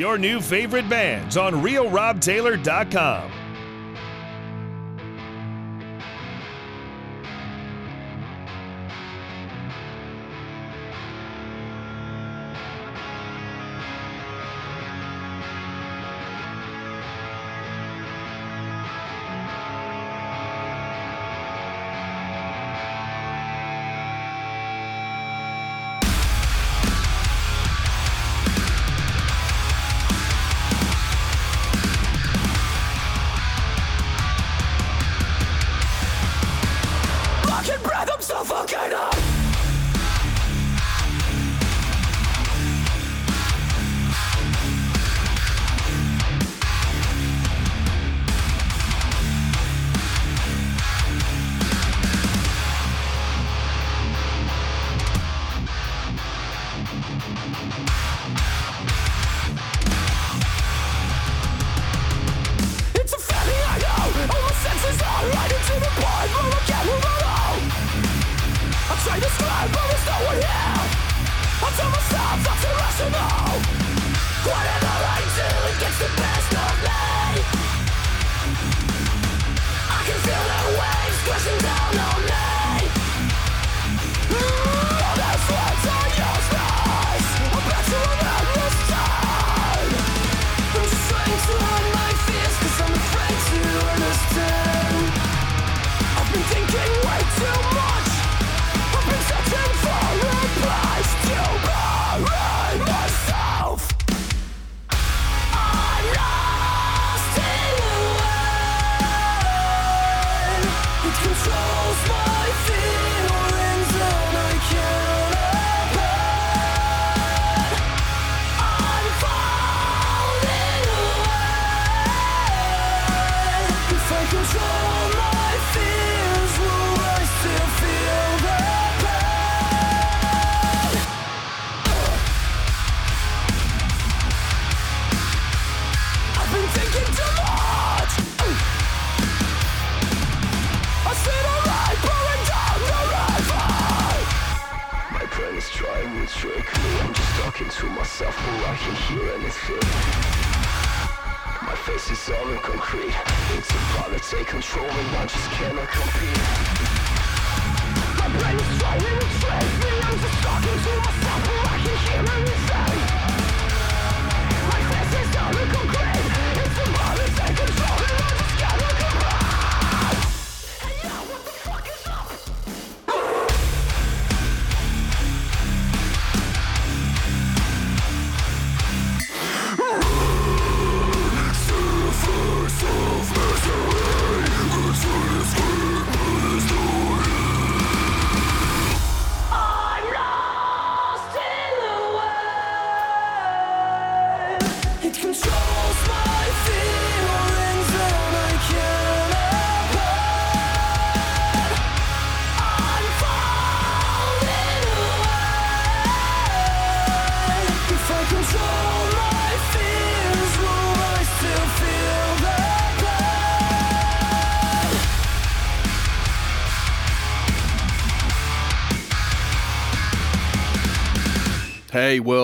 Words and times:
your 0.00 0.16
new 0.16 0.40
favorite 0.40 0.88
bands 0.88 1.36
on 1.36 1.52
RealRobTaylor.com. 1.52 3.49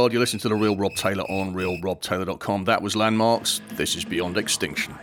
world, 0.06 0.12
you're 0.12 0.20
listening 0.20 0.38
to 0.38 0.48
the 0.48 0.54
Real 0.54 0.76
Rob 0.76 0.94
Taylor 0.94 1.24
on 1.24 1.52
realrobtaylor.com. 1.52 2.66
That 2.66 2.80
was 2.80 2.94
Landmarks. 2.94 3.60
This 3.72 3.96
is 3.96 4.04
Beyond 4.04 4.36
Extinction. 4.38 4.94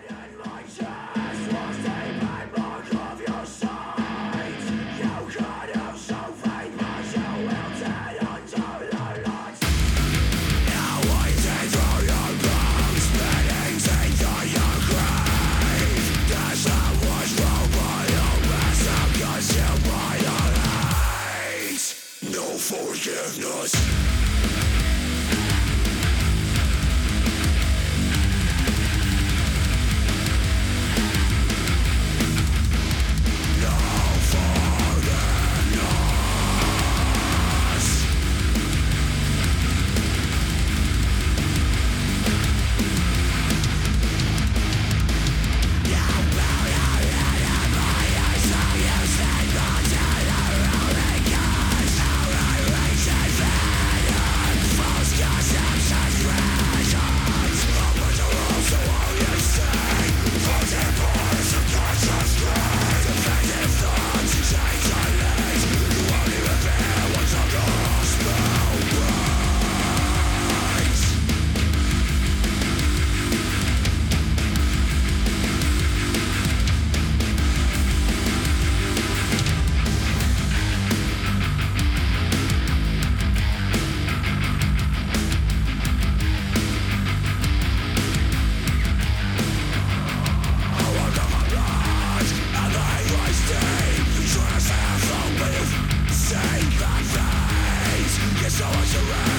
So 98.53 98.63
I 98.65 98.69
around 98.69 99.32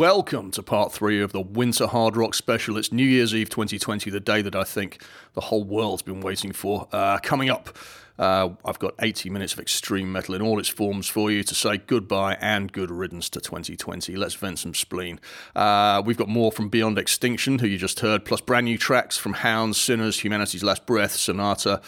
Welcome 0.00 0.50
to 0.52 0.62
part 0.62 0.92
three 0.92 1.20
of 1.20 1.32
the 1.32 1.42
Winter 1.42 1.86
Hard 1.86 2.16
Rock 2.16 2.34
Special. 2.34 2.78
It's 2.78 2.90
New 2.90 3.04
Year's 3.04 3.34
Eve 3.34 3.50
2020, 3.50 4.08
the 4.08 4.18
day 4.18 4.40
that 4.40 4.56
I 4.56 4.64
think 4.64 5.02
the 5.34 5.42
whole 5.42 5.62
world's 5.62 6.00
been 6.00 6.22
waiting 6.22 6.52
for. 6.52 6.88
Uh, 6.90 7.18
coming 7.18 7.50
up, 7.50 7.76
uh, 8.18 8.48
I've 8.64 8.78
got 8.78 8.94
80 8.98 9.28
minutes 9.28 9.52
of 9.52 9.58
extreme 9.58 10.10
metal 10.10 10.34
in 10.34 10.40
all 10.40 10.58
its 10.58 10.70
forms 10.70 11.06
for 11.06 11.30
you 11.30 11.42
to 11.42 11.54
say 11.54 11.76
goodbye 11.76 12.38
and 12.40 12.72
good 12.72 12.90
riddance 12.90 13.28
to 13.28 13.40
2020. 13.42 14.16
Let's 14.16 14.32
vent 14.32 14.60
some 14.60 14.72
spleen. 14.72 15.20
Uh, 15.54 16.02
we've 16.02 16.16
got 16.16 16.30
more 16.30 16.50
from 16.50 16.70
Beyond 16.70 16.96
Extinction, 16.96 17.58
who 17.58 17.66
you 17.66 17.76
just 17.76 18.00
heard, 18.00 18.24
plus 18.24 18.40
brand 18.40 18.64
new 18.64 18.78
tracks 18.78 19.18
from 19.18 19.34
Hounds, 19.34 19.78
Sinners, 19.78 20.20
Humanity's 20.24 20.64
Last 20.64 20.86
Breath, 20.86 21.12
Sonata 21.12 21.82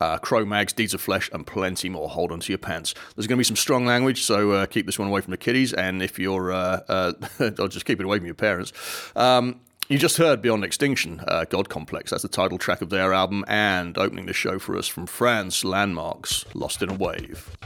uh, 0.00 0.18
Cro-Mags, 0.18 0.72
Deeds 0.72 0.94
of 0.94 1.00
Flesh, 1.00 1.30
and 1.32 1.46
plenty 1.46 1.88
more. 1.88 2.08
Hold 2.08 2.32
on 2.32 2.40
to 2.40 2.52
your 2.52 2.58
pants. 2.58 2.94
There's 3.14 3.26
going 3.26 3.36
to 3.36 3.40
be 3.40 3.44
some 3.44 3.56
strong 3.56 3.84
language, 3.86 4.22
so 4.22 4.52
uh, 4.52 4.66
keep 4.66 4.86
this 4.86 4.98
one 4.98 5.08
away 5.08 5.20
from 5.20 5.30
the 5.30 5.36
kiddies. 5.36 5.72
And 5.72 6.02
if 6.02 6.18
you're, 6.18 6.52
uh, 6.52 6.80
uh 6.88 7.12
I'll 7.58 7.68
just 7.68 7.84
keep 7.84 8.00
it 8.00 8.04
away 8.04 8.18
from 8.18 8.26
your 8.26 8.34
parents. 8.34 8.72
Um, 9.16 9.60
you 9.88 9.98
just 9.98 10.18
heard 10.18 10.42
Beyond 10.42 10.64
Extinction, 10.64 11.22
uh, 11.26 11.46
God 11.46 11.70
Complex. 11.70 12.10
That's 12.10 12.22
the 12.22 12.28
title 12.28 12.58
track 12.58 12.82
of 12.82 12.90
their 12.90 13.14
album, 13.14 13.44
and 13.48 13.96
opening 13.96 14.26
the 14.26 14.34
show 14.34 14.58
for 14.58 14.76
us 14.76 14.86
from 14.86 15.06
France, 15.06 15.64
Landmarks, 15.64 16.44
Lost 16.54 16.82
in 16.82 16.90
a 16.90 16.94
Wave. 16.94 17.56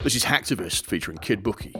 This 0.00 0.14
is 0.14 0.24
Hacktivist 0.24 0.84
featuring 0.84 1.16
Kid 1.16 1.42
Bookie. 1.42 1.74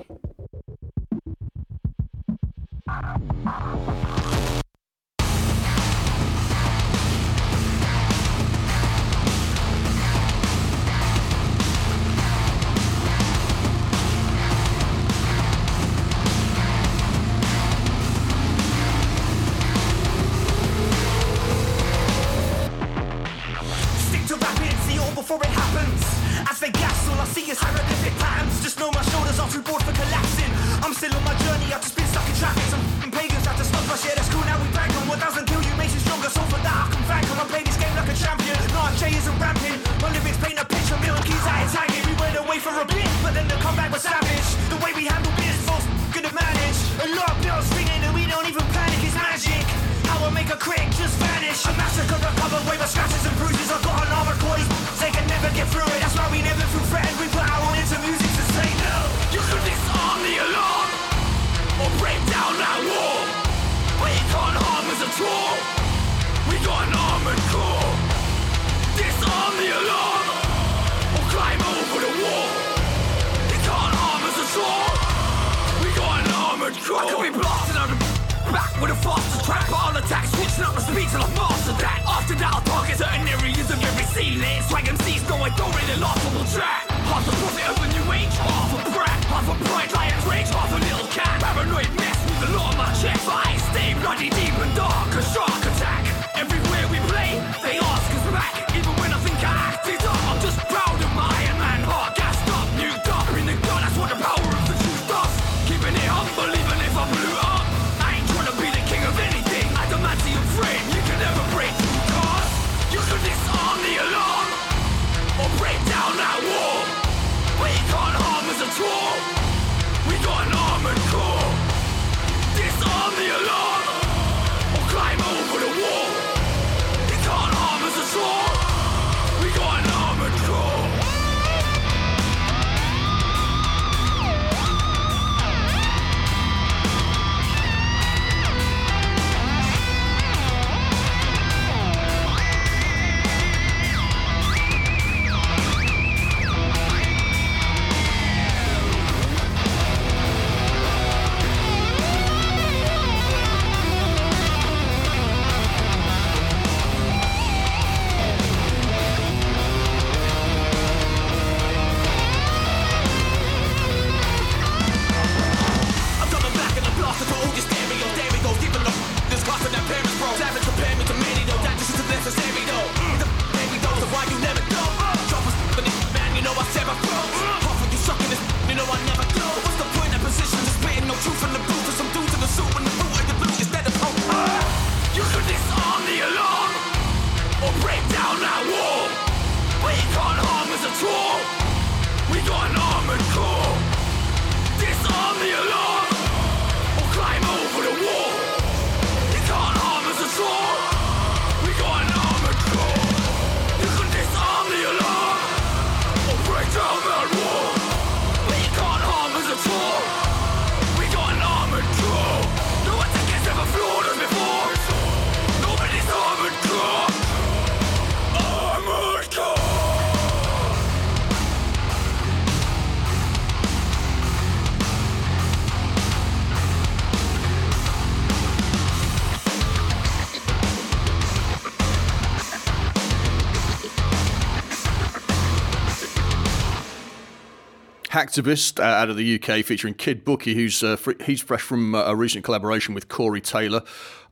Hacktivist 238.24 238.80
uh, 238.80 238.82
out 238.82 239.10
of 239.10 239.16
the 239.16 239.34
UK, 239.40 239.64
featuring 239.64 239.94
Kid 239.94 240.24
Bookie, 240.24 240.54
who's 240.54 240.82
uh, 240.82 240.96
fr- 240.96 241.22
he's 241.24 241.40
fresh 241.42 241.60
from 241.60 241.94
uh, 241.94 242.04
a 242.04 242.16
recent 242.16 242.44
collaboration 242.44 242.94
with 242.94 243.08
Corey 243.08 243.40
Taylor, 243.40 243.82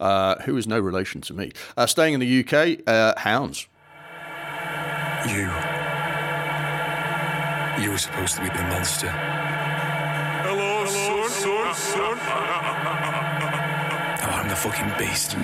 uh, 0.01 0.37
who 0.43 0.57
is 0.57 0.67
no 0.67 0.81
relation 0.81 1.21
to 1.23 1.35
me. 1.35 1.53
Uh, 1.77 1.87
staying 1.87 2.15
in 2.15 2.21
the 2.21 2.41
UK, 2.41 2.81
uh, 2.87 3.15
Hounds. 3.19 3.69
You. 5.29 5.51
You 7.83 7.91
were 7.91 7.99
supposed 7.99 8.37
to 8.37 8.43
be 8.43 8.49
the 8.49 8.63
monster. 8.65 9.09
Hello, 10.45 10.85
son, 10.87 11.31
son, 11.31 11.75
son. 11.75 12.19
Oh, 14.25 14.31
I'm 14.31 14.49
the 14.49 14.57
fucking 14.57 14.93
beast. 14.99 15.37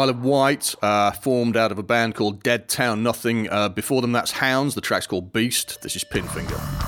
Isle 0.00 0.08
of 0.08 0.24
Wight, 0.24 0.74
uh, 0.80 1.10
formed 1.10 1.58
out 1.58 1.70
of 1.70 1.78
a 1.78 1.82
band 1.82 2.14
called 2.14 2.42
Dead 2.42 2.68
Town 2.68 3.02
Nothing. 3.02 3.50
Uh, 3.50 3.68
before 3.68 4.00
them, 4.00 4.12
that's 4.12 4.30
Hounds. 4.30 4.74
The 4.74 4.80
track's 4.80 5.06
called 5.06 5.30
Beast. 5.30 5.82
This 5.82 5.94
is 5.94 6.04
Pinfinger. 6.04 6.79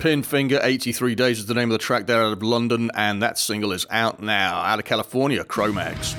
Pinfinger 0.00 0.60
83 0.62 1.14
Days 1.14 1.40
is 1.40 1.44
the 1.44 1.52
name 1.52 1.70
of 1.70 1.72
the 1.72 1.78
track 1.78 2.06
there 2.06 2.22
out 2.22 2.32
of 2.32 2.42
London, 2.42 2.90
and 2.94 3.22
that 3.22 3.36
single 3.38 3.70
is 3.70 3.86
out 3.90 4.22
now, 4.22 4.56
out 4.62 4.78
of 4.78 4.86
California, 4.86 5.44
Cro-Mags. 5.44 6.16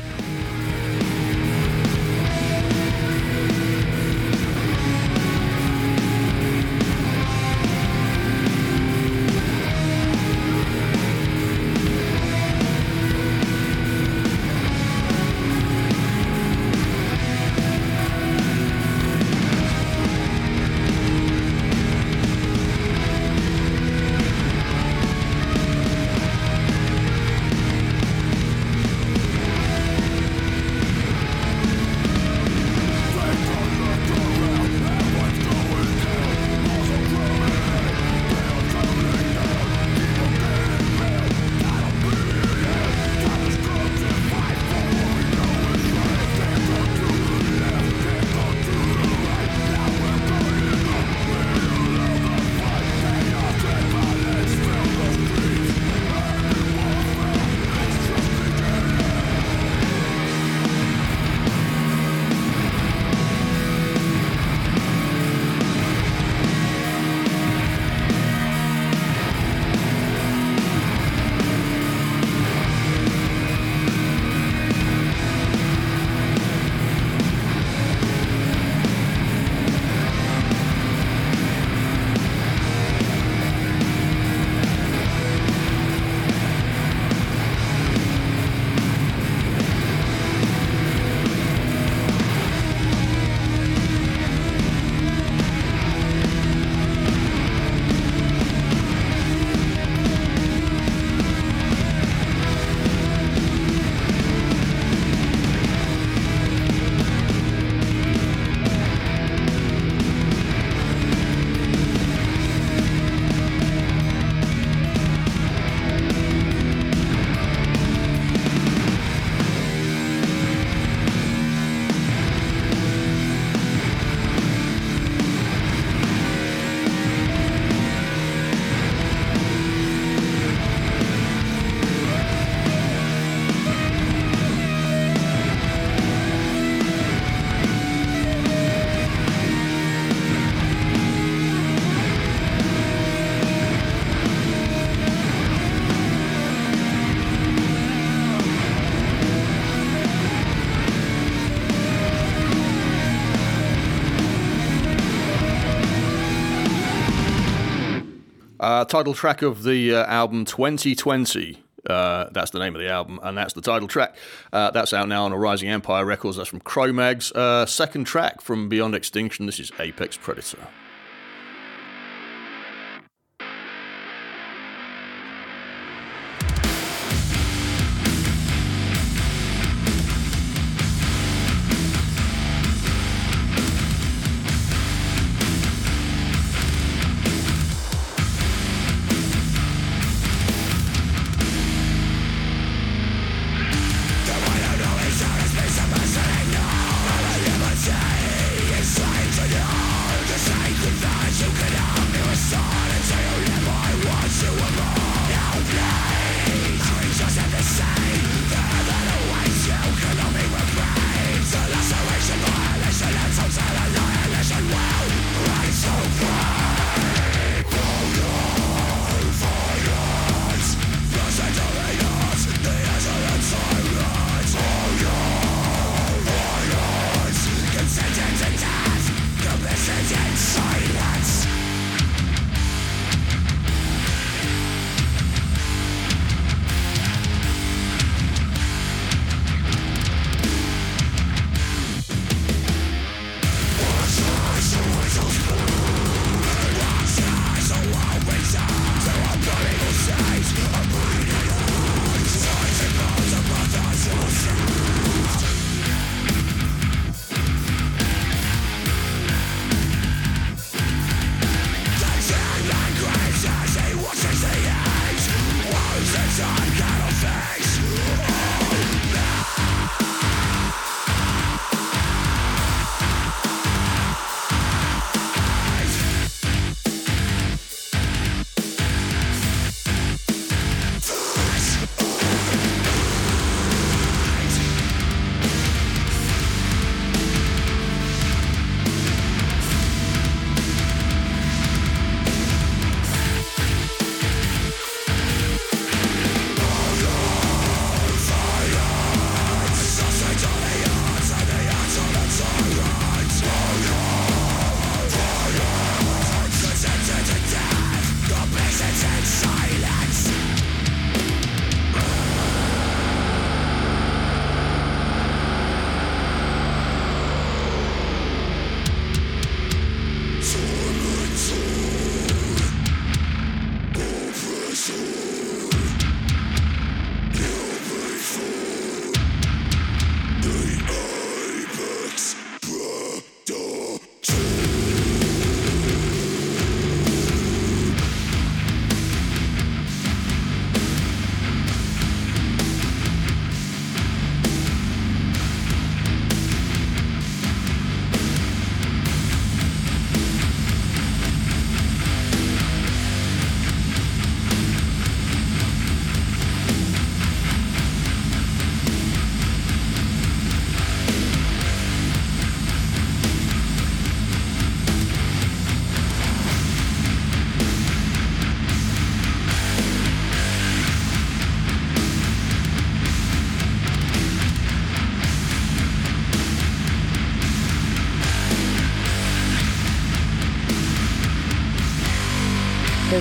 Title 158.92 159.14
track 159.14 159.42
of 159.42 159.64
the 159.64 159.96
uh, 159.96 160.06
album 160.08 160.44
2020. 160.44 161.64
Uh, 161.90 162.30
that's 162.32 162.52
the 162.52 162.60
name 162.60 162.76
of 162.76 162.82
the 162.82 162.90
album, 162.90 163.22
and 163.24 163.38
that's 163.38 163.54
the 163.54 163.62
title 163.62 163.88
track. 163.88 164.18
Uh, 164.52 164.70
that's 164.72 164.94
out 164.94 165.08
now 165.08 165.24
on 165.24 165.34
Rising 165.34 165.70
Empire 165.70 166.04
Records. 166.04 166.36
That's 166.36 166.50
from 166.50 166.60
Cro-Mags. 166.60 167.32
Uh, 167.32 167.66
second 167.66 168.04
track 168.04 168.42
from 168.42 168.68
Beyond 168.68 168.94
Extinction. 168.94 169.46
This 169.46 169.62
is 169.62 169.72
Apex 169.80 170.18
Predator. 170.18 170.68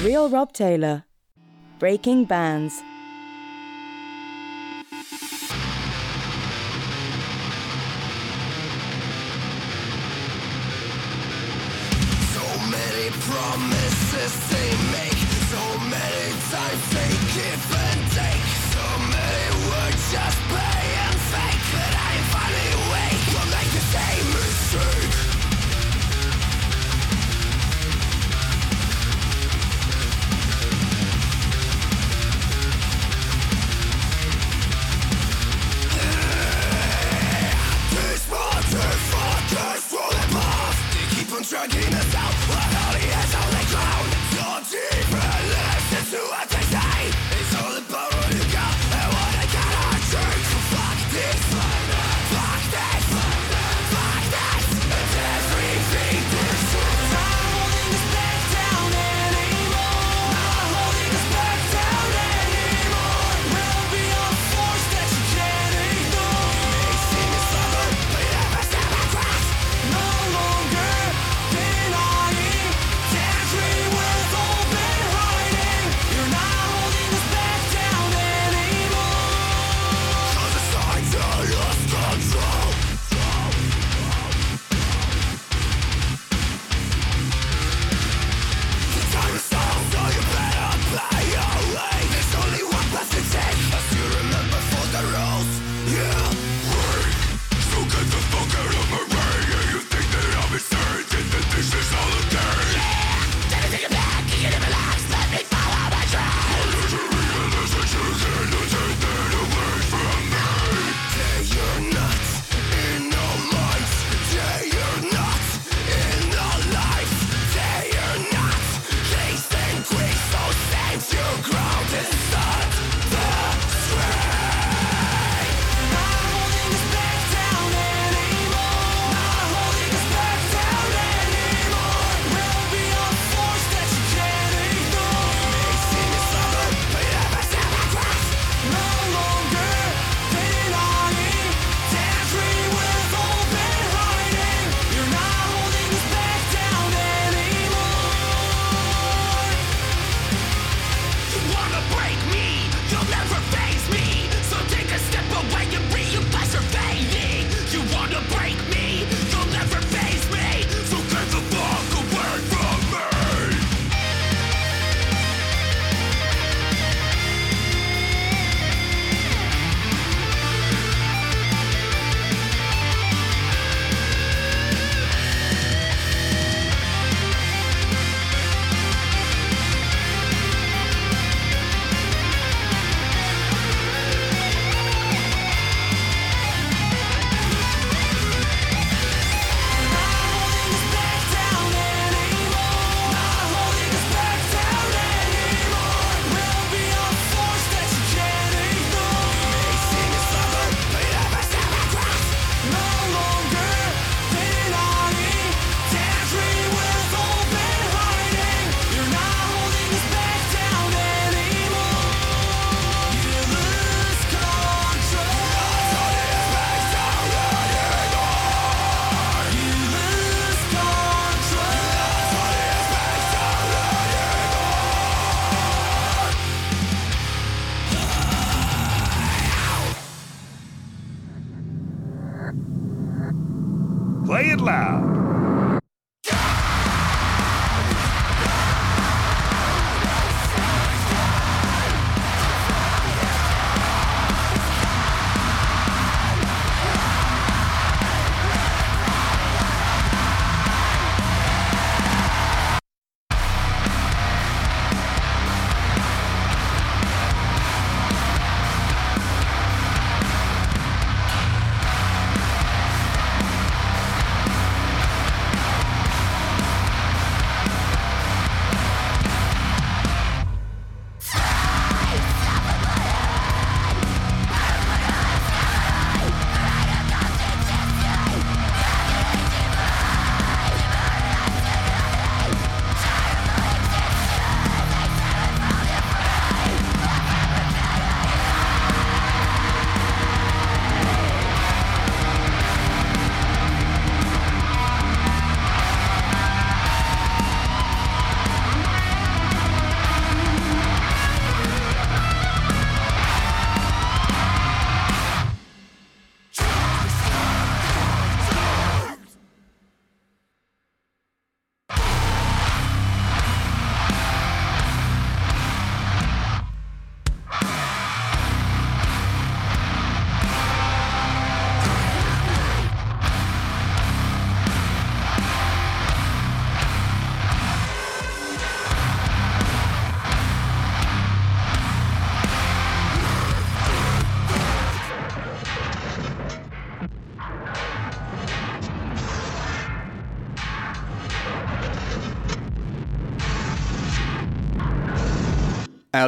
The 0.01 0.07
Real 0.07 0.31
Rob 0.31 0.55
Taylor. 0.55 1.05
Breaking 1.79 2.25
Bands. 2.25 2.81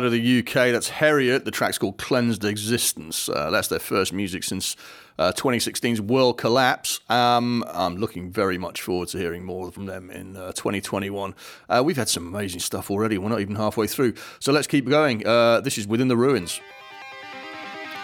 Out 0.03 0.07
of 0.07 0.13
the 0.13 0.39
UK. 0.41 0.73
That's 0.73 0.91
Heriot. 0.91 1.45
The 1.45 1.53
track's 1.53 1.79
called 1.79 1.97
Cleansed 1.97 2.45
Existence. 2.45 3.29
Uh, 3.29 3.51
that's 3.51 3.69
their 3.69 3.79
first 3.79 4.13
music 4.13 4.43
since 4.43 4.75
uh, 5.17 5.31
2016's 5.31 6.01
World 6.01 6.39
Collapse. 6.39 6.99
Um, 7.09 7.65
I'm 7.69 7.97
looking 7.97 8.29
very 8.33 8.59
much 8.59 8.83
forward 8.83 9.09
to 9.09 9.19
hearing 9.19 9.45
more 9.45 9.71
from 9.71 9.87
them 9.87 10.11
in 10.11 10.37
uh, 10.37 10.49
2021. 10.53 11.35
Uh, 11.69 11.83
we've 11.85 11.97
had 11.97 12.09
some 12.09 12.27
amazing 12.27 12.59
stuff 12.59 12.91
already. 12.91 13.17
We're 13.17 13.29
not 13.29 13.41
even 13.41 13.55
halfway 13.55 13.87
through. 13.87 14.15
So 14.41 14.53
let's 14.53 14.67
keep 14.67 14.89
going. 14.89 15.25
Uh, 15.25 15.61
this 15.61 15.79
is 15.79 15.87
Within 15.87 16.09
the 16.09 16.17
Ruins. 16.17 16.61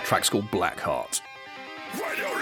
Track's 0.05 0.31
called 0.31 0.49
Black 0.53 0.79
Heart. 0.79 1.21
When 1.95 2.38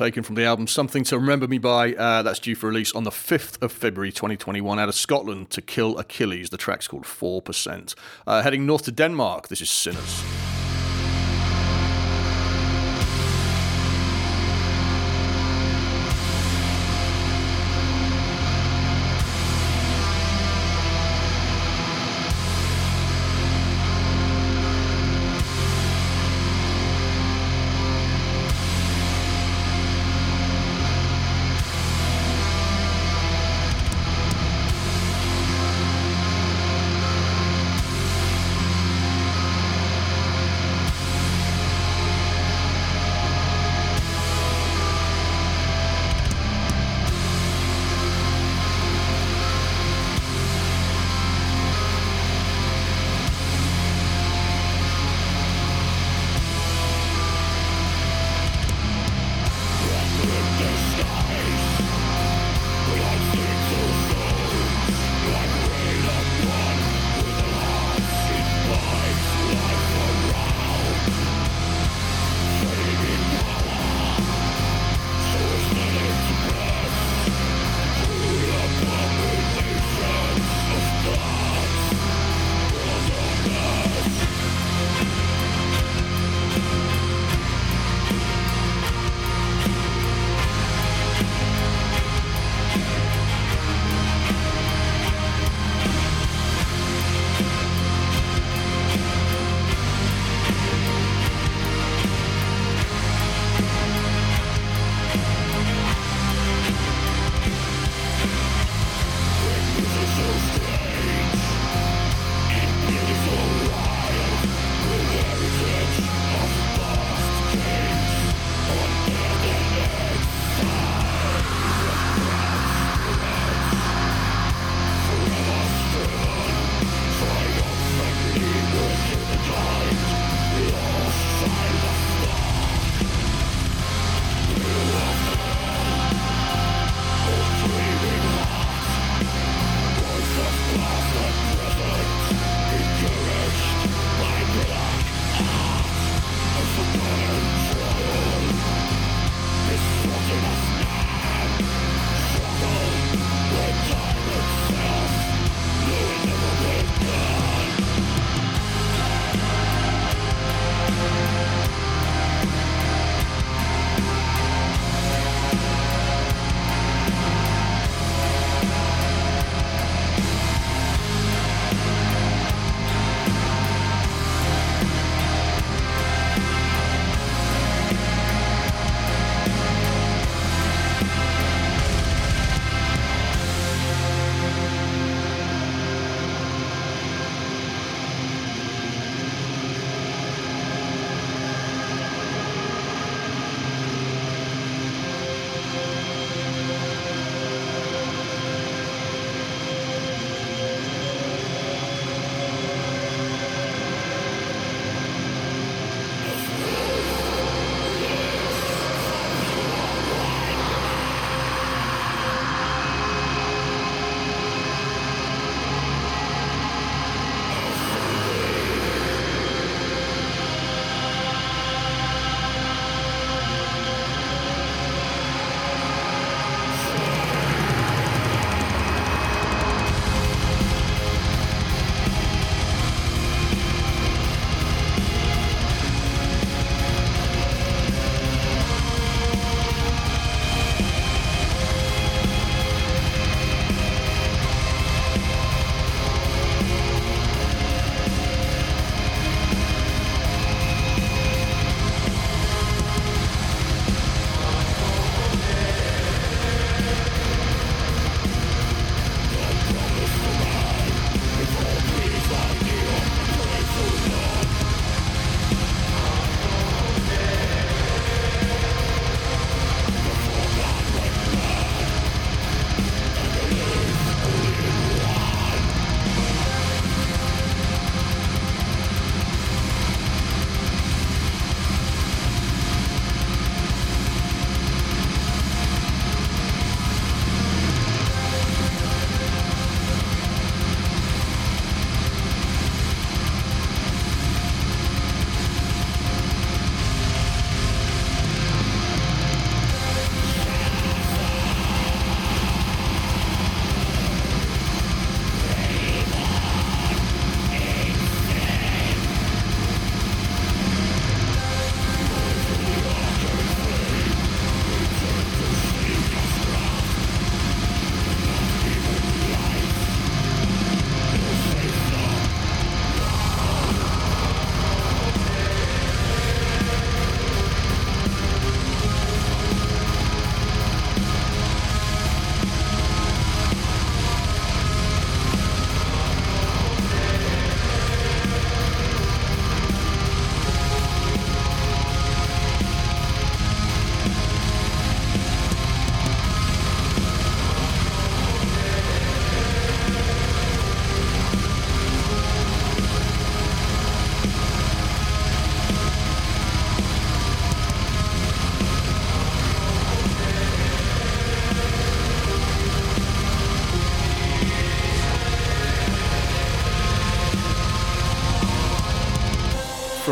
taken 0.00 0.22
from 0.22 0.34
the 0.34 0.44
album 0.44 0.66
Something 0.66 1.04
to 1.04 1.18
Remember 1.18 1.46
Me 1.46 1.58
By. 1.58 1.92
Uh, 1.92 2.22
that's 2.22 2.38
due 2.38 2.54
for 2.54 2.68
release 2.68 2.90
on 2.94 3.04
the 3.04 3.10
5th 3.10 3.60
of 3.60 3.70
February 3.70 4.10
2021 4.10 4.78
out 4.78 4.88
of 4.88 4.94
Scotland 4.94 5.50
to 5.50 5.60
Kill 5.60 5.98
Achilles. 5.98 6.48
The 6.48 6.56
track's 6.56 6.88
called 6.88 7.04
4%. 7.04 7.94
Uh, 8.26 8.40
heading 8.40 8.64
north 8.64 8.84
to 8.84 8.92
Denmark, 8.92 9.48
this 9.48 9.60
is 9.60 9.68
Sinners. 9.68 10.39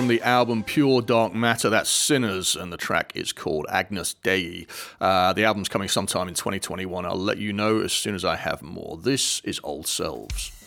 the 0.09 0.23
album 0.23 0.65
Pure 0.65 1.03
Dark 1.03 1.35
Matter, 1.35 1.71
that's 1.71 1.91
Sinners, 1.91 2.57
and 2.57 2.73
the 2.73 2.77
track 2.77 3.13
is 3.15 3.33
called 3.33 3.67
Agnus 3.69 4.15
Dei. 4.15 4.67
Uh, 5.01 5.33
the 5.33 5.45
album's 5.45 5.69
coming 5.69 5.89
sometime 5.89 6.29
in 6.29 6.35
2021. 6.35 7.05
I'll 7.05 7.17
let 7.17 7.39
you 7.39 7.53
know 7.53 7.81
as 7.81 7.93
soon 7.93 8.15
as 8.15 8.25
I 8.25 8.37
have 8.37 8.63
more. 8.63 8.97
This 8.97 9.41
is 9.45 9.61
Old 9.63 9.87
Selves. 9.87 10.58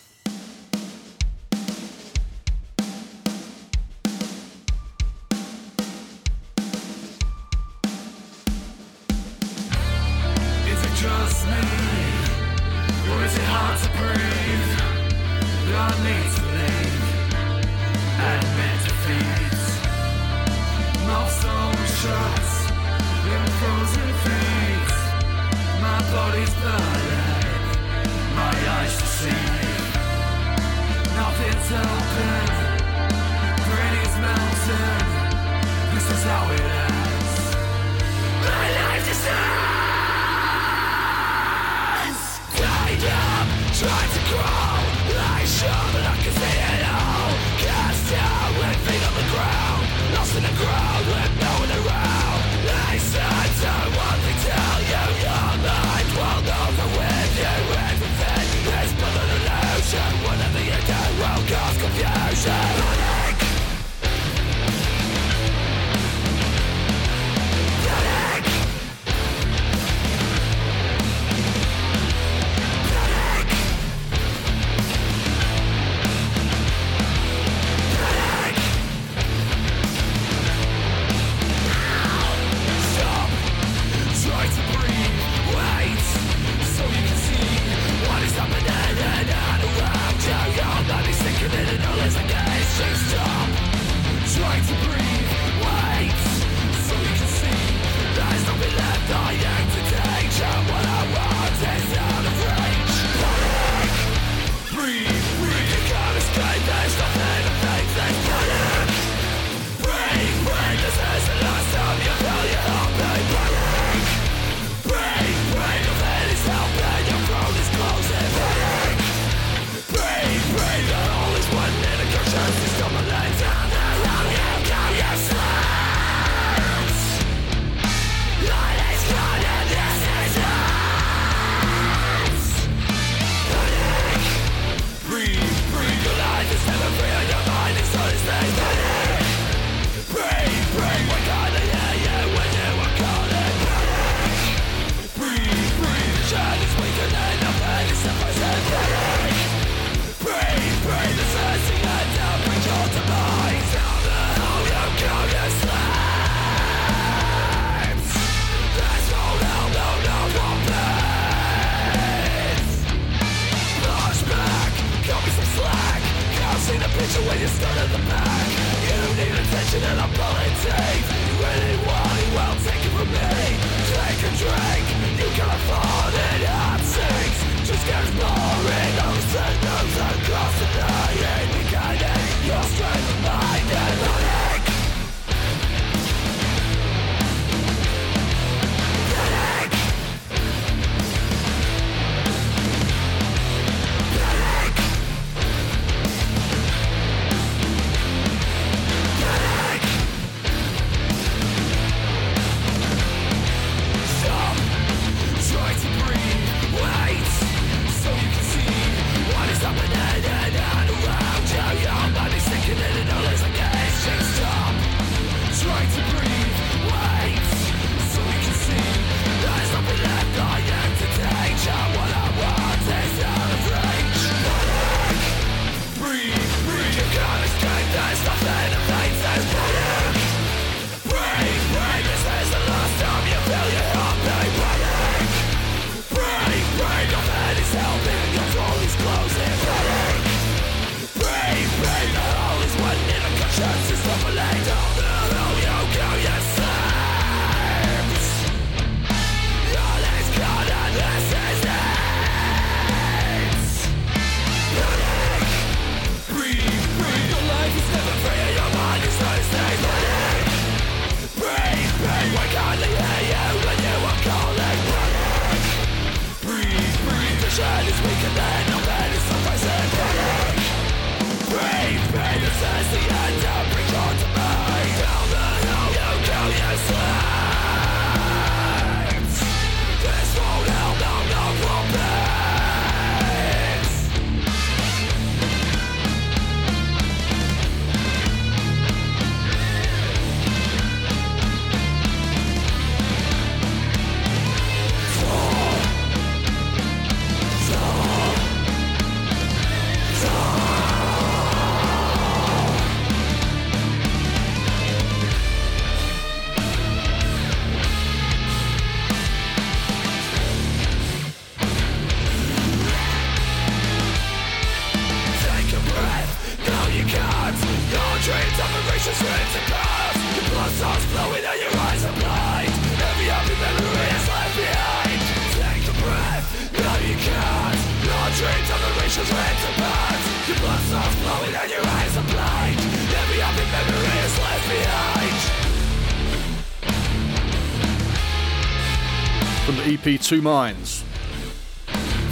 Two 340.31 340.41
Minds. 340.41 341.03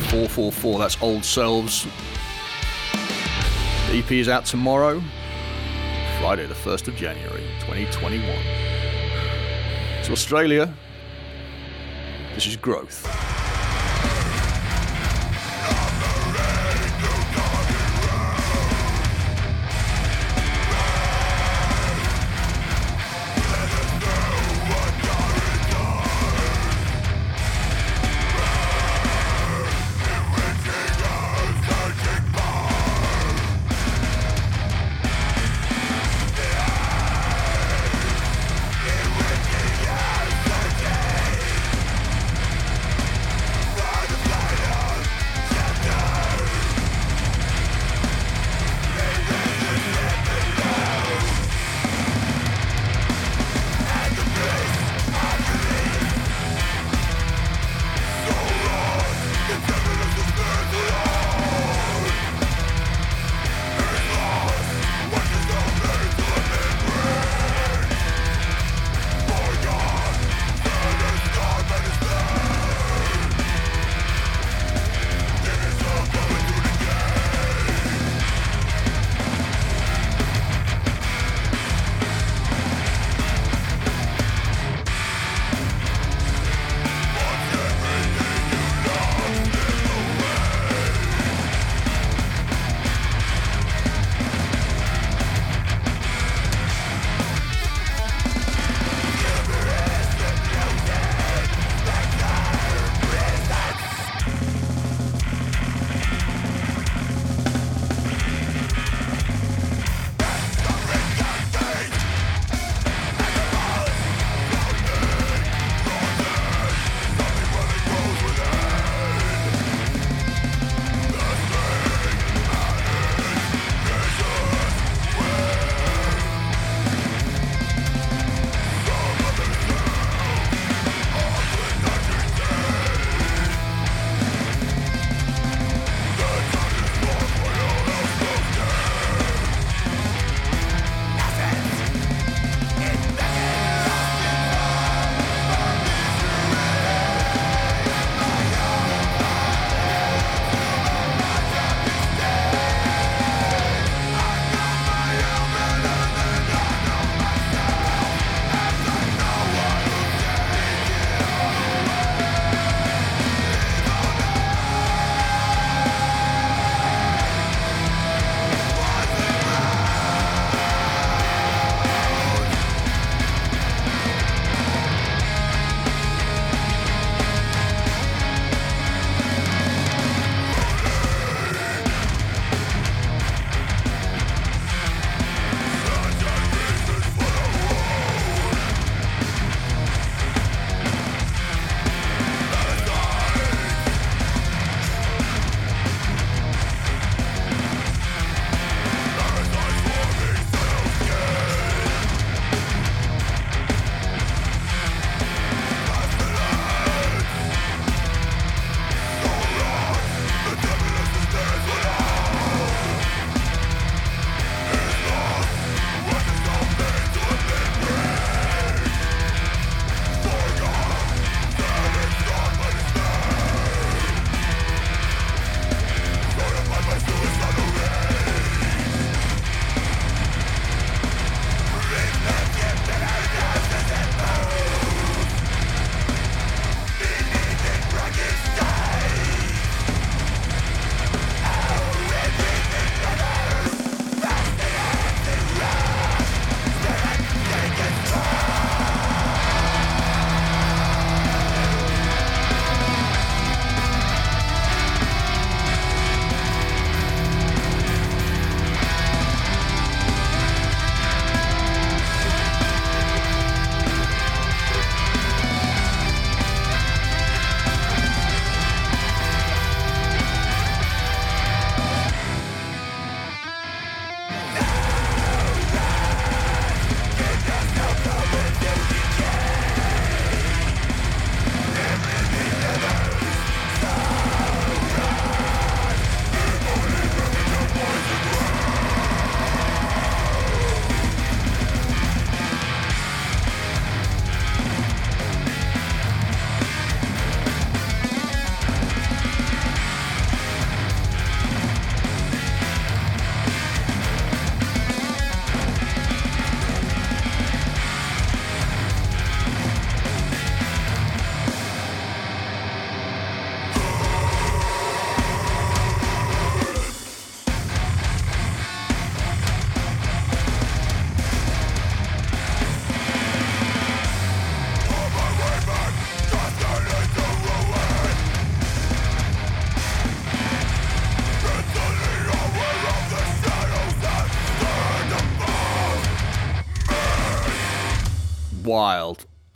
444, 0.08 0.80
that's 0.80 1.02
Old 1.02 1.26
Selves. 1.26 1.86
The 3.90 3.98
EP 3.98 4.10
is 4.14 4.30
out 4.30 4.46
tomorrow, 4.46 5.04
Friday, 6.22 6.46
the 6.46 6.54
1st 6.54 6.88
of 6.88 6.96
January, 6.96 7.44
2021. 7.60 8.26
To 10.06 10.12
Australia, 10.14 10.74
this 12.36 12.48
is 12.48 12.56
Growth. 12.56 13.06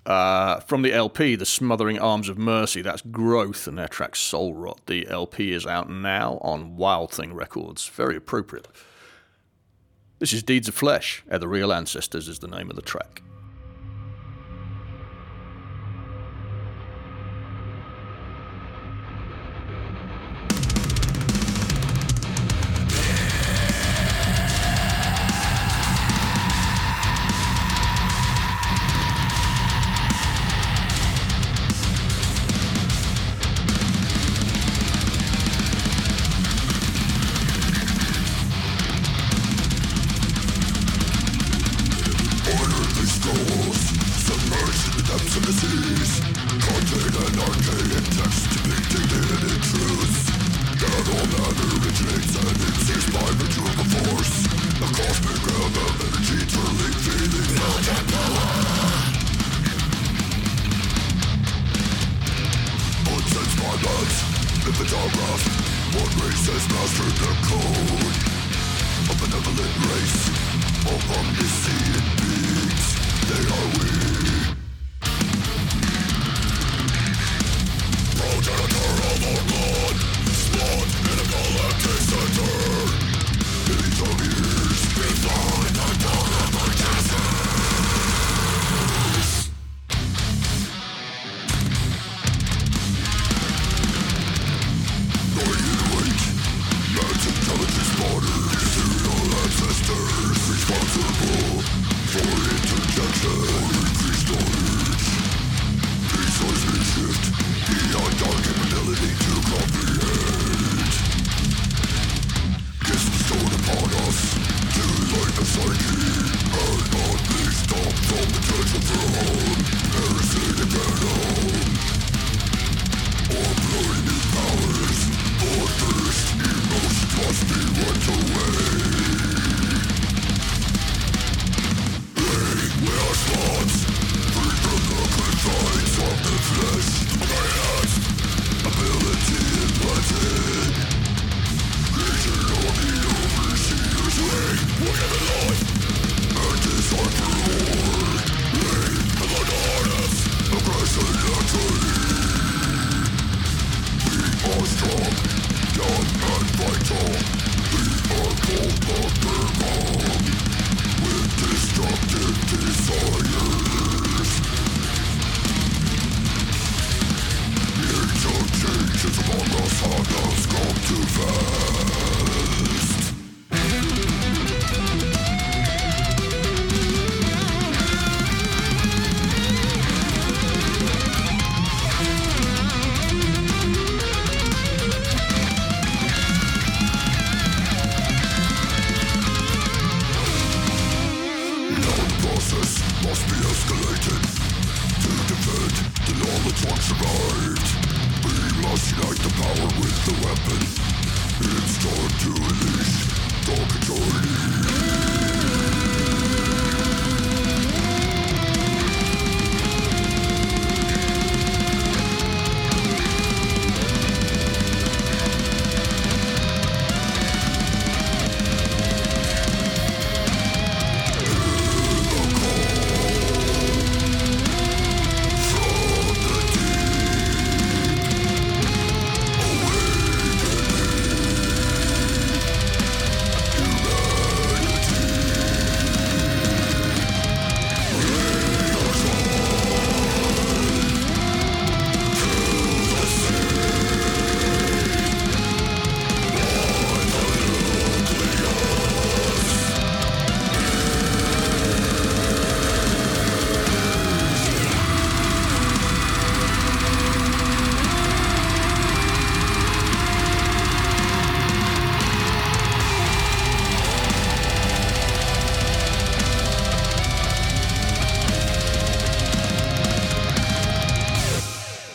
Uh, 0.05 0.59
from 0.59 0.81
the 0.81 0.91
LP, 0.91 1.35
The 1.35 1.45
Smothering 1.45 1.97
Arms 1.97 2.27
of 2.27 2.37
Mercy, 2.37 2.81
that's 2.81 3.01
Growth 3.01 3.67
and 3.67 3.77
their 3.77 3.87
track 3.87 4.17
Soul 4.17 4.53
Rot. 4.53 4.81
The 4.85 5.07
LP 5.07 5.53
is 5.53 5.65
out 5.65 5.89
now 5.89 6.39
on 6.41 6.75
Wild 6.75 7.11
Thing 7.11 7.33
Records. 7.33 7.87
Very 7.87 8.17
appropriate. 8.17 8.67
This 10.19 10.33
is 10.33 10.43
Deeds 10.43 10.67
of 10.67 10.75
Flesh, 10.75 11.23
and 11.27 11.41
Ethereal 11.41 11.71
Ancestors 11.71 12.27
is 12.27 12.39
the 12.39 12.47
name 12.49 12.69
of 12.69 12.75
the 12.75 12.81
track. 12.81 13.21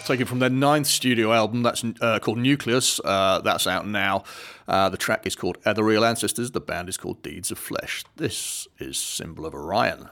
Taken 0.08 0.24
from 0.24 0.38
their 0.38 0.48
ninth 0.48 0.86
studio 0.86 1.34
album 1.34 1.62
that's 1.62 1.84
uh, 2.00 2.18
called 2.18 2.38
Nucleus. 2.38 2.98
Uh, 3.04 3.42
that's 3.44 3.66
out 3.66 3.86
now. 3.86 4.24
Uh, 4.66 4.88
the 4.88 4.96
track 4.96 5.26
is 5.26 5.36
called 5.36 5.58
Ethereal 5.66 6.02
Ancestors. 6.02 6.52
The 6.52 6.62
band 6.62 6.88
is 6.88 6.96
called 6.96 7.22
Deeds 7.22 7.50
of 7.50 7.58
Flesh. 7.58 8.06
This 8.16 8.66
is 8.78 8.96
Symbol 8.96 9.44
of 9.44 9.54
Orion. 9.54 10.08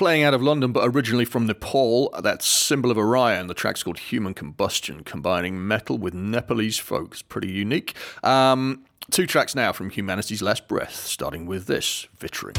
Playing 0.00 0.22
out 0.22 0.32
of 0.32 0.42
London, 0.42 0.72
but 0.72 0.88
originally 0.88 1.26
from 1.26 1.46
Nepal. 1.46 2.08
That's 2.22 2.46
Symbol 2.46 2.90
of 2.90 2.96
Orion. 2.96 3.48
The 3.48 3.52
track's 3.52 3.82
called 3.82 3.98
Human 3.98 4.32
Combustion, 4.32 5.04
combining 5.04 5.68
metal 5.68 5.98
with 5.98 6.14
Nepalese 6.14 6.78
folk. 6.78 7.08
folks. 7.08 7.20
Pretty 7.20 7.50
unique. 7.50 7.94
Um, 8.22 8.86
two 9.10 9.26
tracks 9.26 9.54
now 9.54 9.72
from 9.72 9.90
Humanity's 9.90 10.40
Last 10.40 10.68
Breath, 10.68 10.96
starting 10.96 11.44
with 11.44 11.66
this 11.66 12.08
Vittring. 12.18 12.56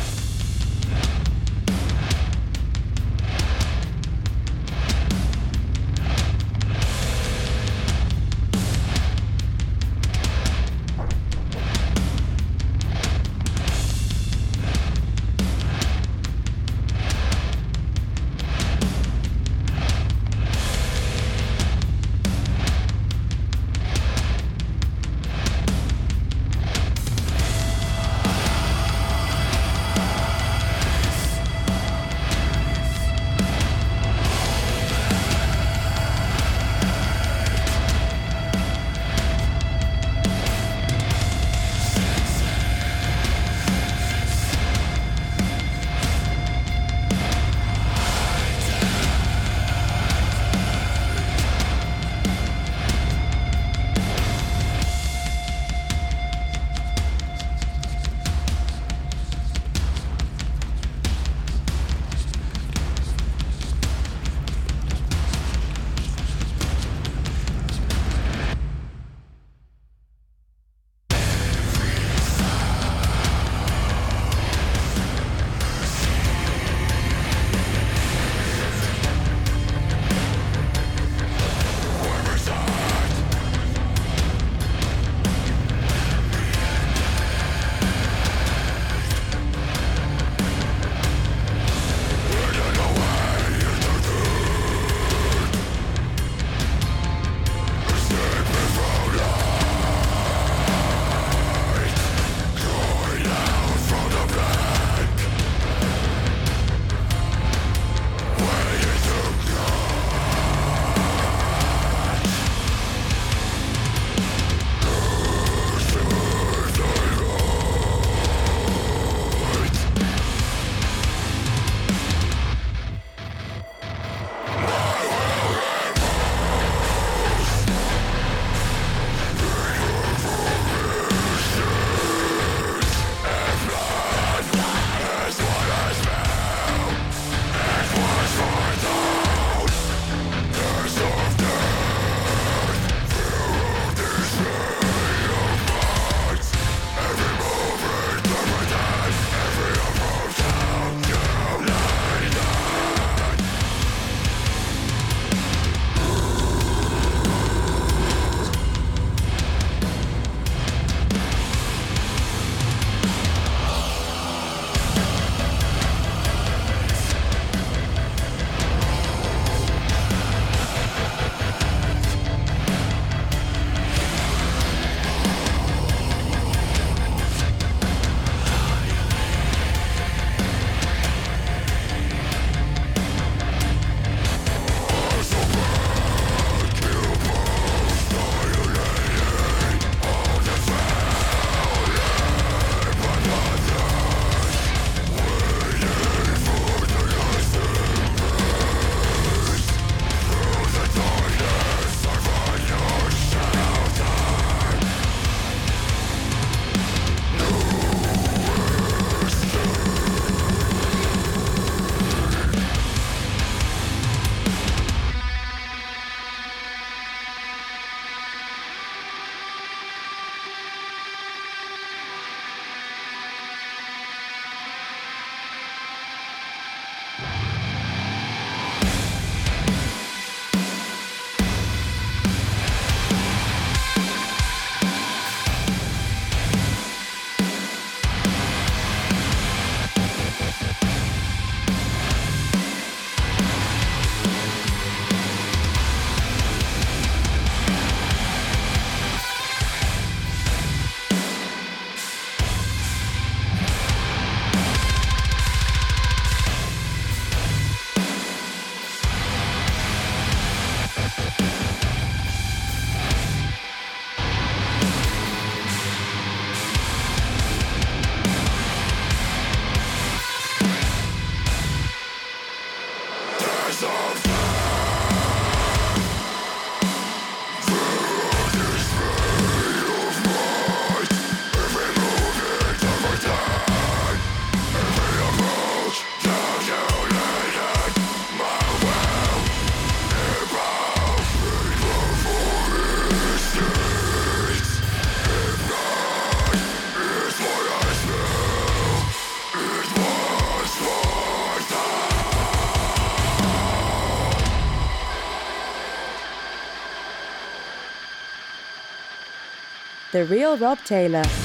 The 310.11 310.25
Real 310.25 310.57
Rob 310.57 310.77
Taylor. 310.83 311.40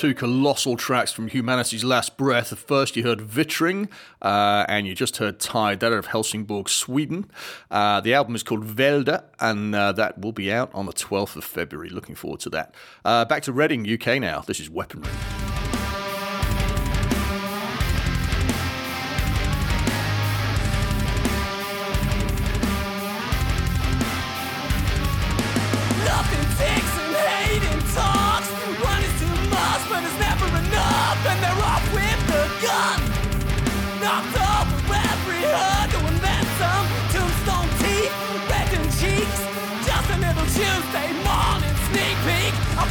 two 0.00 0.14
colossal 0.14 0.78
tracks 0.78 1.12
from 1.12 1.28
Humanity's 1.28 1.84
Last 1.84 2.16
Breath. 2.16 2.58
First, 2.58 2.96
you 2.96 3.02
heard 3.02 3.18
Vittring, 3.18 3.86
uh, 4.22 4.64
and 4.66 4.86
you 4.86 4.94
just 4.94 5.18
heard 5.18 5.38
Tide, 5.38 5.80
that 5.80 5.92
out 5.92 5.98
of 5.98 6.06
Helsingborg, 6.06 6.70
Sweden. 6.70 7.30
Uh, 7.70 8.00
the 8.00 8.14
album 8.14 8.34
is 8.34 8.42
called 8.42 8.64
Välde, 8.64 9.22
and 9.40 9.74
uh, 9.74 9.92
that 9.92 10.18
will 10.18 10.32
be 10.32 10.50
out 10.50 10.70
on 10.72 10.86
the 10.86 10.94
12th 10.94 11.36
of 11.36 11.44
February. 11.44 11.90
Looking 11.90 12.14
forward 12.14 12.40
to 12.40 12.48
that. 12.48 12.74
Uh, 13.04 13.26
back 13.26 13.42
to 13.42 13.52
Reading, 13.52 13.86
UK 13.86 14.18
now. 14.22 14.40
This 14.40 14.58
is 14.58 14.70
Weaponry. 14.70 15.10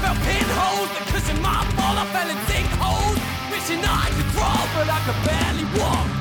up 0.10 0.18
in 0.26 0.49
holes 0.57 0.90
That 1.14 1.40
my 1.41 1.61
fall, 1.77 1.95
I 2.02 2.06
fell 2.14 2.30
in 2.34 2.40
sinkholes. 2.49 3.19
Wishing 3.52 3.84
I 3.86 4.10
could 4.15 4.30
crawl, 4.34 4.65
but 4.73 4.90
I 4.90 4.99
could 5.06 5.19
barely 5.26 5.65
walk. 5.77 6.18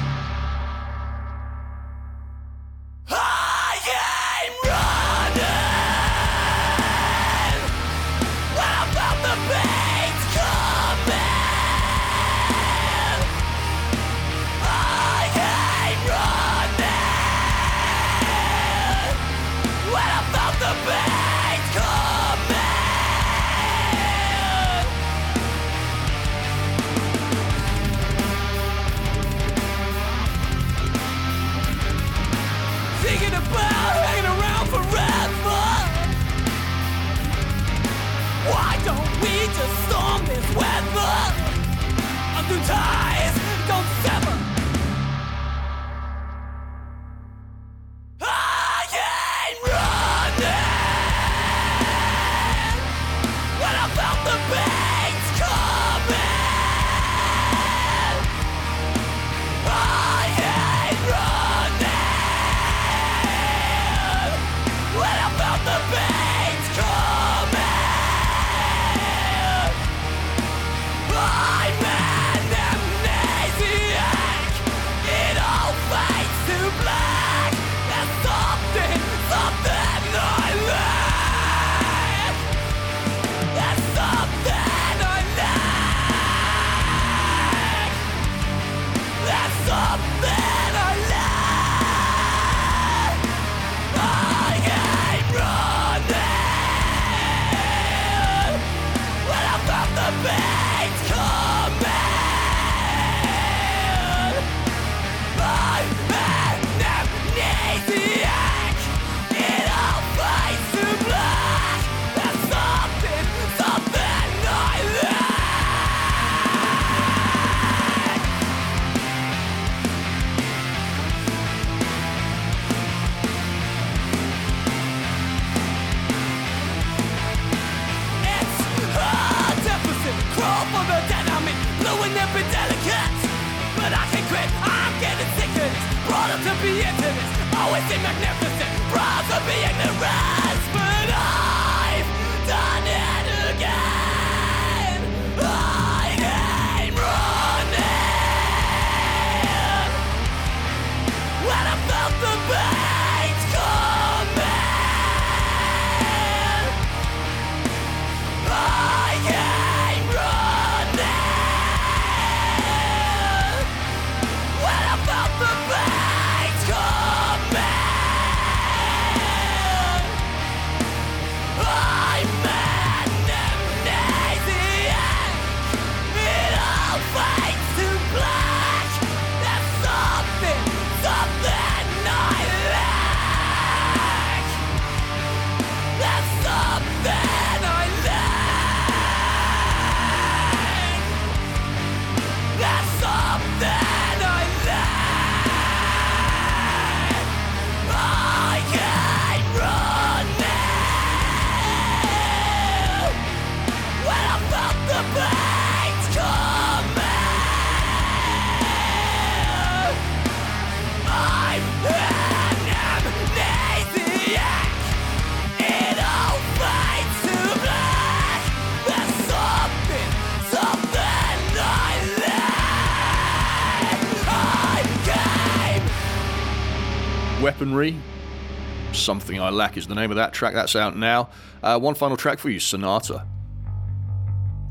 Something 229.09 229.41
I 229.41 229.49
Lack 229.49 229.79
is 229.79 229.87
the 229.87 229.95
name 229.95 230.11
of 230.11 230.17
that 230.17 230.35
track. 230.35 230.53
That's 230.53 230.77
out 230.77 230.95
now. 230.95 231.31
Uh, 231.63 231.79
one 231.79 231.95
final 231.95 232.19
track 232.19 232.39
for 232.39 232.51
you 232.51 232.61
Sonata 232.61 233.27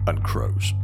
and 0.05 0.23
Crows. 0.23 0.75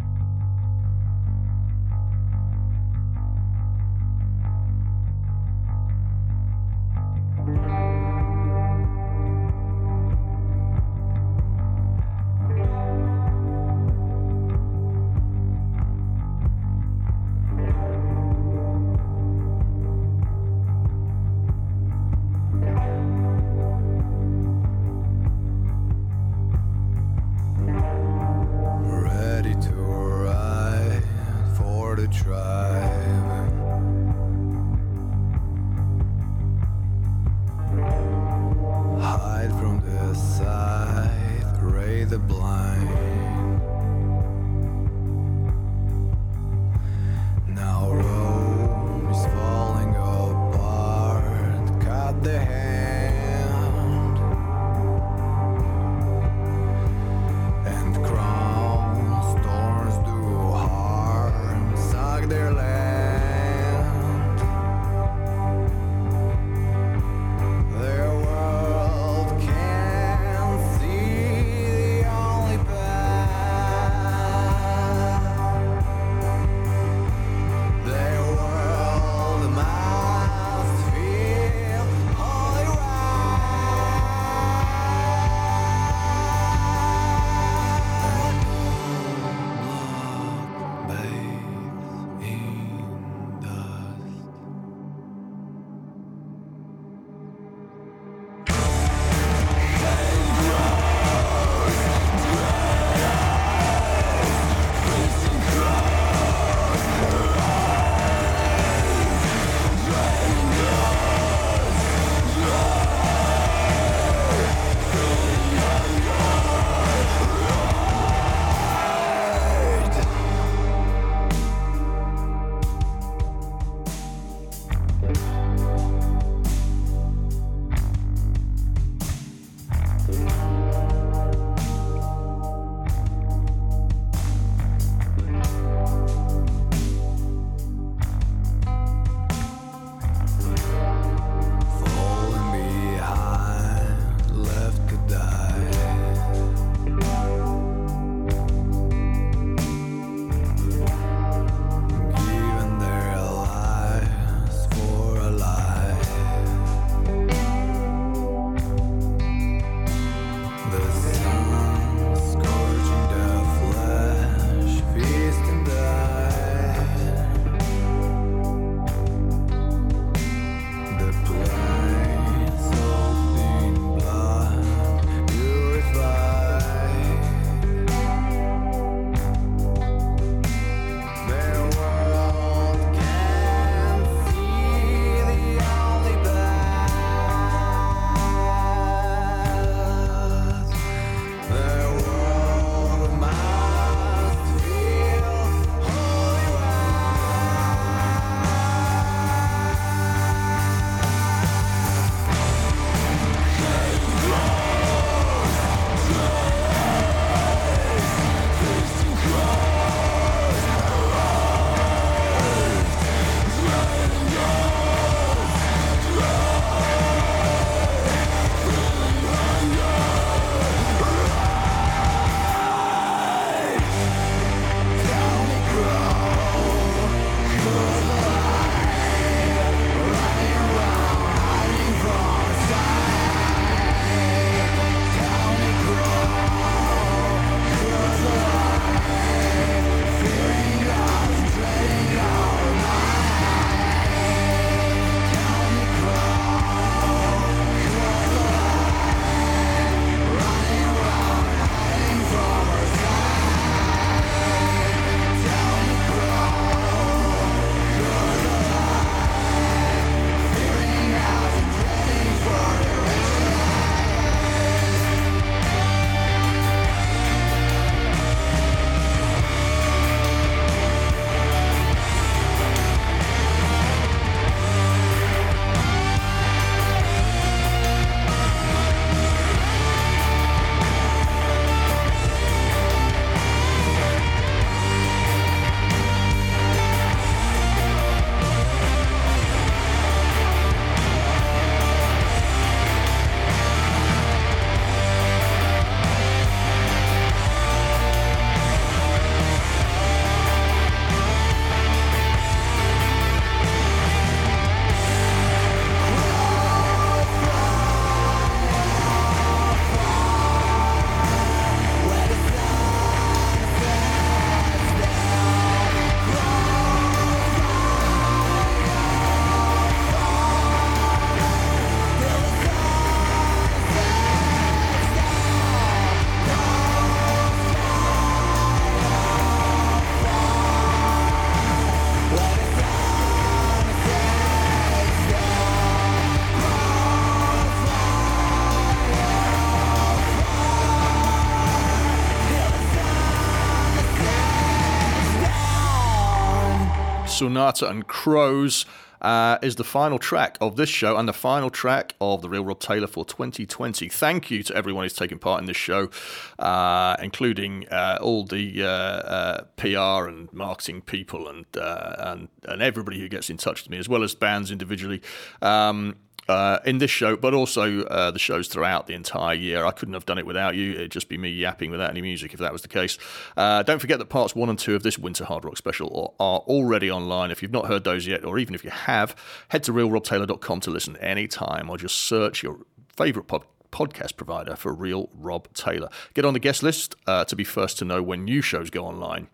Sonata 347.43 347.89
and 347.89 348.07
Crows 348.07 348.85
uh, 349.21 349.57
is 349.61 349.75
the 349.75 349.83
final 349.83 350.17
track 350.17 350.57
of 350.61 350.77
this 350.77 350.87
show 350.87 351.17
and 351.17 351.27
the 351.27 351.33
final 351.33 351.69
track 351.69 352.15
of 352.21 352.41
the 352.41 352.47
Real 352.47 352.63
Rob 352.63 352.79
Taylor 352.79 353.05
for 353.05 353.25
2020. 353.25 354.07
Thank 354.07 354.49
you 354.49 354.63
to 354.63 354.73
everyone 354.73 355.03
who's 355.03 355.11
taken 355.11 355.39
part 355.39 355.59
in 355.59 355.65
this 355.65 355.75
show, 355.75 356.09
uh, 356.57 357.17
including 357.21 357.85
uh, 357.89 358.17
all 358.21 358.45
the 358.45 358.81
uh, 358.81 358.87
uh, 358.87 359.63
PR 359.75 360.29
and 360.29 360.53
marketing 360.53 361.01
people 361.01 361.49
and, 361.49 361.65
uh, 361.75 362.15
and 362.19 362.47
and 362.63 362.81
everybody 362.81 363.19
who 363.19 363.27
gets 363.27 363.49
in 363.49 363.57
touch 363.57 363.83
with 363.83 363.89
me, 363.89 363.97
as 363.97 364.07
well 364.07 364.23
as 364.23 364.33
bands 364.33 364.71
individually. 364.71 365.21
Um, 365.61 366.15
uh, 366.47 366.79
in 366.85 366.97
this 366.97 367.11
show, 367.11 367.35
but 367.35 367.53
also 367.53 368.03
uh, 368.03 368.31
the 368.31 368.39
shows 368.39 368.67
throughout 368.67 369.07
the 369.07 369.13
entire 369.13 369.55
year. 369.55 369.85
I 369.85 369.91
couldn't 369.91 370.13
have 370.13 370.25
done 370.25 370.37
it 370.37 370.45
without 370.45 370.75
you. 370.75 370.93
It'd 370.93 371.11
just 371.11 371.29
be 371.29 371.37
me 371.37 371.49
yapping 371.49 371.91
without 371.91 372.09
any 372.09 372.21
music 372.21 372.53
if 372.53 372.59
that 372.59 372.73
was 372.73 372.81
the 372.81 372.87
case. 372.87 373.17
Uh, 373.55 373.83
don't 373.83 373.99
forget 373.99 374.19
that 374.19 374.29
parts 374.29 374.55
one 374.55 374.69
and 374.69 374.77
two 374.77 374.95
of 374.95 375.03
this 375.03 375.17
Winter 375.17 375.45
Hard 375.45 375.65
Rock 375.65 375.77
special 375.77 376.35
are, 376.39 376.59
already 376.59 377.09
online. 377.11 377.51
If 377.51 377.61
you've 377.61 377.71
not 377.71 377.87
heard 377.87 378.03
those 378.03 378.27
yet, 378.27 378.45
or 378.45 378.57
even 378.57 378.75
if 378.75 378.83
you 378.83 378.89
have, 378.89 379.35
head 379.69 379.83
to 379.83 379.93
realrobtaylor.com 379.93 380.79
to 380.81 380.91
listen 380.91 381.17
anytime 381.17 381.89
or 381.89 381.97
just 381.97 382.15
search 382.15 382.63
your 382.63 382.79
favourite 383.15 383.47
pod- 383.47 383.65
podcast 383.91 384.37
provider 384.37 384.75
for 384.75 384.93
Real 384.93 385.29
Rob 385.33 385.71
Taylor. 385.73 386.09
Get 386.33 386.45
on 386.45 386.53
the 386.53 386.59
guest 386.59 386.83
list 386.83 387.15
uh, 387.27 387.45
to 387.45 387.55
be 387.55 387.63
first 387.63 387.99
to 387.99 388.05
know 388.05 388.21
when 388.21 388.43
new 388.43 388.61
shows 388.61 388.89
go 388.89 389.05
online 389.05 389.47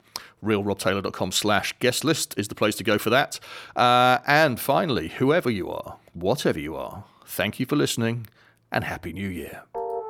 realrobtaylor.com 0.43 1.31
slash 1.31 1.73
guest 1.79 2.03
list 2.03 2.33
is 2.37 2.47
the 2.47 2.55
place 2.55 2.75
to 2.75 2.83
go 2.83 2.97
for 2.97 3.09
that. 3.09 3.39
Uh, 3.75 4.19
and 4.25 4.59
finally, 4.59 5.09
whoever 5.09 5.49
you 5.49 5.69
are, 5.69 5.97
whatever 6.13 6.59
you 6.59 6.75
are, 6.75 7.03
thank 7.25 7.59
you 7.59 7.65
for 7.65 7.75
listening 7.75 8.27
and 8.71 8.83
Happy 8.83 9.13
New 9.13 9.27
Year. 9.27 9.63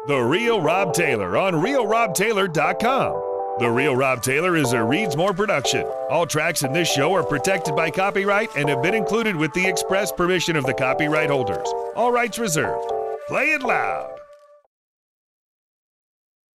The 0.08 0.20
Real 0.20 0.62
Rob 0.62 0.94
Taylor 0.94 1.38
on 1.38 1.54
RealRobTaylor.com. 1.54 3.30
The 3.60 3.70
Real 3.70 3.96
Rob 3.96 4.24
Taylor 4.24 4.56
is 4.56 4.72
a 4.72 4.82
Reads 4.82 5.18
More 5.18 5.34
production. 5.34 5.86
All 6.10 6.26
tracks 6.26 6.64
in 6.64 6.72
this 6.72 6.90
show 6.90 7.14
are 7.14 7.24
protected 7.24 7.76
by 7.76 7.92
copyright 7.92 8.56
and 8.56 8.70
have 8.70 8.82
been 8.82 8.94
included 8.94 9.36
with 9.36 9.54
the 9.54 9.68
express 9.68 10.12
permission 10.12 10.56
of 10.56 10.66
the 10.66 10.74
copyright 10.74 11.30
holders. 11.30 11.68
All 11.96 12.12
rights 12.12 12.40
reserved. 12.40 12.90
Play 13.28 13.48
it 13.48 13.62
loud. 13.62 14.19